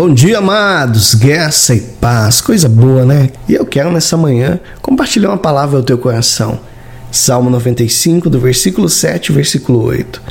[0.00, 3.28] Bom dia, amados, graça e paz, coisa boa, né?
[3.46, 6.58] E eu quero nessa manhã compartilhar uma palavra ao teu coração.
[7.12, 10.22] Salmo 95, do versículo 7 versículo 8.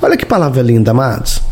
[0.00, 1.42] Olha que palavra linda, amados.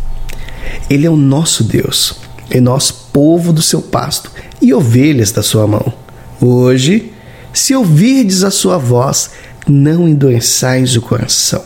[0.88, 2.14] Ele é o nosso Deus,
[2.48, 4.32] é nós povo do seu pasto
[4.62, 5.92] e ovelhas da sua mão.
[6.40, 7.12] Hoje,
[7.53, 9.32] se ouvirdes a sua voz,
[9.69, 11.62] não endureçais o coração.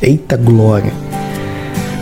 [0.00, 1.11] Eita glória!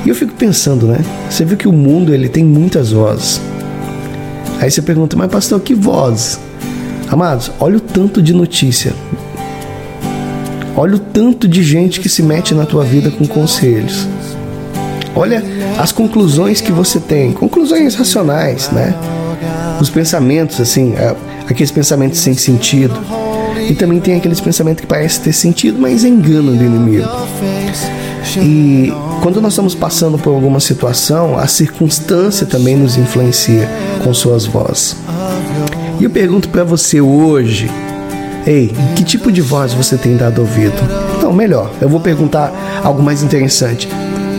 [0.04, 0.98] E eu fico pensando, né?
[1.28, 3.40] Você viu que o mundo ele tem muitas vozes.
[4.60, 6.38] Aí você pergunta, mas pastor, que vozes?
[7.08, 8.92] Amados, olha o tanto de notícia.
[10.76, 14.06] Olha o tanto de gente que se mete na tua vida com conselhos.
[15.14, 15.42] Olha
[15.78, 18.94] as conclusões que você tem, conclusões racionais, né?
[19.80, 20.94] Os pensamentos, assim,
[21.48, 22.94] aqueles pensamentos sem sentido.
[23.68, 27.08] E também tem aqueles pensamentos que parecem ter sentido, mas enganam do inimigo.
[28.36, 28.92] E
[29.22, 33.68] quando nós estamos passando por alguma situação, a circunstância também nos influencia
[34.02, 34.96] com suas vozes.
[35.98, 37.70] E eu pergunto para você hoje,
[38.46, 40.76] ei, que tipo de voz você tem dado ouvido?
[41.22, 43.88] Não, melhor, eu vou perguntar algo mais interessante.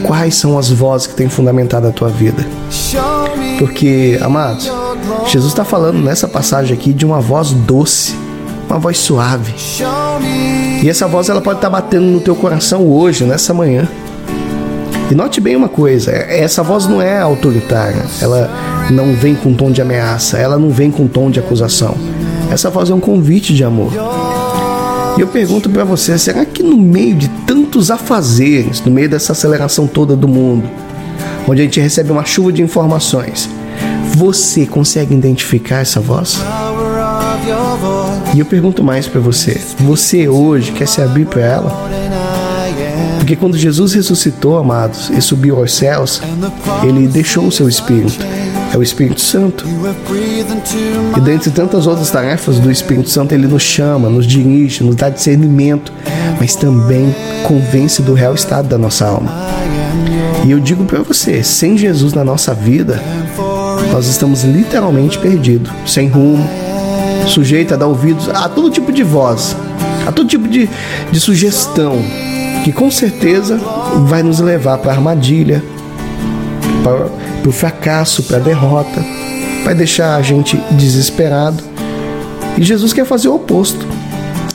[0.04, 2.46] Quais são as vozes que têm fundamentado a tua vida?
[3.60, 4.72] Porque, amados,
[5.28, 8.16] Jesus está falando nessa passagem aqui de uma voz doce,
[8.68, 9.54] uma voz suave.
[10.82, 13.88] E essa voz ela pode estar tá batendo no teu coração hoje, nessa manhã.
[15.12, 18.50] E note bem uma coisa: essa voz não é autoritária, ela
[18.90, 21.96] não vem com tom de ameaça, ela não vem com tom de acusação.
[22.50, 23.92] Essa voz é um convite de amor.
[25.18, 29.34] E eu pergunto para você: será que no meio de tantos afazeres, no meio dessa
[29.34, 30.68] aceleração toda do mundo,
[31.48, 33.48] onde a gente recebe uma chuva de informações,
[34.16, 36.42] você consegue identificar essa voz?
[38.34, 41.90] E eu pergunto mais para você: você hoje quer se abrir para ela?
[43.18, 46.22] Porque quando Jesus ressuscitou, amados, e subiu aos céus,
[46.84, 48.26] ele deixou o seu Espírito.
[48.74, 49.66] É o Espírito Santo.
[51.18, 55.10] E dentre tantas outras tarefas do Espírito Santo, ele nos chama, nos dirige, nos dá
[55.10, 55.92] discernimento,
[56.40, 57.14] mas também
[57.44, 59.32] convence do real estado da nossa alma.
[60.46, 63.02] E eu digo para você, sem Jesus na nossa vida,
[63.92, 66.50] nós estamos literalmente perdidos, sem rumo,
[67.28, 69.56] sujeito a dar ouvidos a todo tipo de voz,
[70.08, 70.70] a todo tipo de,
[71.12, 72.02] de sugestão
[72.64, 73.60] que com certeza
[74.06, 75.64] vai nos levar para a armadilha,
[76.84, 79.04] para o fracasso, para a derrota,
[79.64, 81.64] vai deixar a gente desesperado.
[82.58, 83.86] E Jesus quer fazer o oposto.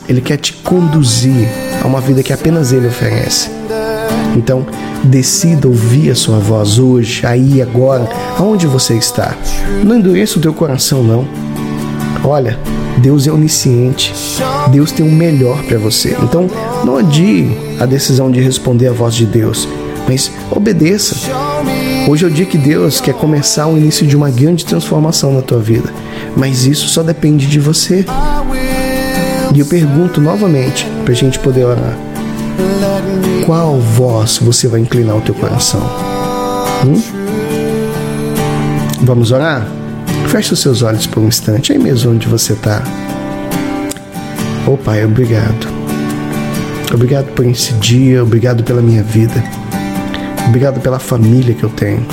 [0.07, 1.49] Ele quer te conduzir
[1.83, 3.49] a uma vida que apenas Ele oferece.
[4.35, 4.65] Então,
[5.03, 8.07] decida ouvir a sua voz hoje, aí, agora,
[8.37, 9.35] aonde você está.
[9.83, 11.27] Não endureça o teu coração, não.
[12.23, 12.59] Olha,
[12.97, 14.13] Deus é onisciente.
[14.71, 16.17] Deus tem o melhor para você.
[16.21, 16.49] Então,
[16.83, 19.67] não adie a decisão de responder à voz de Deus,
[20.07, 21.15] mas obedeça.
[22.07, 25.41] Hoje é o dia que Deus quer começar o início de uma grande transformação na
[25.41, 25.93] tua vida,
[26.35, 28.05] mas isso só depende de você.
[29.53, 31.97] E eu pergunto novamente para a gente poder orar:
[33.45, 35.81] qual voz você vai inclinar o teu coração?
[36.85, 37.01] Hum?
[39.01, 39.67] Vamos orar?
[40.27, 42.83] Feche os seus olhos por um instante, aí mesmo onde você está.
[44.67, 45.67] Oh Pai, obrigado.
[46.93, 49.43] Obrigado por esse dia, obrigado pela minha vida.
[50.47, 52.05] Obrigado pela família que eu tenho.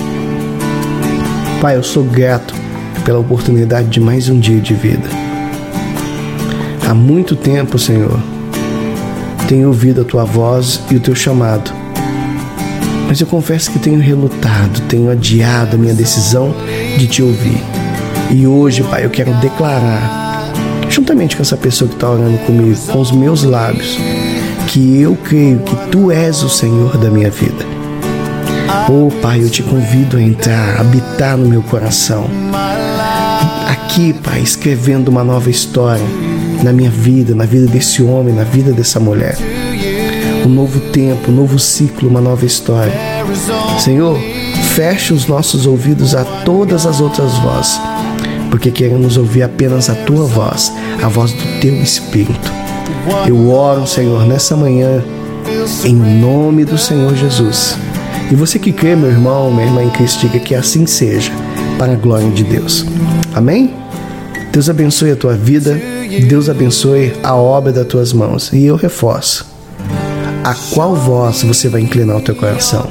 [1.61, 2.55] Pai, eu sou grato
[3.05, 5.09] pela oportunidade de mais um dia de vida.
[6.89, 8.19] Há muito tempo, Senhor,
[9.49, 11.73] tenho ouvido a tua voz e o teu chamado.
[13.09, 16.55] Mas eu confesso que tenho relutado, tenho adiado a minha decisão
[16.97, 17.84] de te ouvir.
[18.31, 20.53] E hoje, Pai, eu quero declarar,
[20.89, 23.99] juntamente com essa pessoa que está orando comigo, com os meus lábios,
[24.69, 27.65] que eu creio que Tu és o Senhor da minha vida.
[28.89, 32.27] Oh, Pai, eu te convido a entrar, a habitar no meu coração.
[33.69, 36.05] Aqui, Pai, escrevendo uma nova história
[36.63, 39.37] na minha vida, na vida desse homem, na vida dessa mulher.
[40.45, 42.93] Um novo tempo, um novo ciclo, uma nova história.
[43.79, 44.19] Senhor,
[44.75, 47.79] feche os nossos ouvidos a todas as outras vozes
[48.55, 50.73] porque queremos ouvir apenas a tua voz,
[51.03, 52.53] a voz do teu Espírito.
[53.27, 55.03] Eu oro, Senhor, nessa manhã,
[55.85, 57.77] em nome do Senhor Jesus.
[58.31, 61.33] E você que crê, meu irmão, minha irmã em Cristo, diga que assim seja,
[61.81, 62.87] para a glória de Deus.
[63.35, 63.75] Amém?
[64.53, 65.77] Deus abençoe a tua vida,
[66.29, 68.53] Deus abençoe a obra das tuas mãos.
[68.53, 69.45] E eu reforço:
[70.45, 72.87] a qual voz você vai inclinar o teu coração?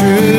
[0.00, 0.29] true.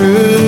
[0.00, 0.39] true